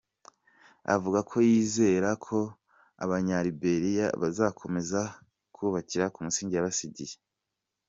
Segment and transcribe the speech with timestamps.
[0.95, 2.37] Avuga ko yizera ko
[3.03, 4.99] Abanya-Liberia bazakomeza
[5.55, 7.15] kubakira ku musingi yabasigiye.